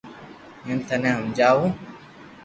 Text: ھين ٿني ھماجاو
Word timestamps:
ھين 0.65 0.77
ٿني 0.87 1.09
ھماجاو 1.17 1.59